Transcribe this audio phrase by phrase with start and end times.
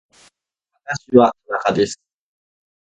[0.85, 2.01] 私は田中です